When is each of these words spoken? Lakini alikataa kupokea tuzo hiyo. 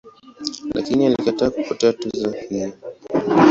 Lakini 0.73 1.05
alikataa 1.05 1.49
kupokea 1.49 1.93
tuzo 1.93 2.31
hiyo. 2.31 2.73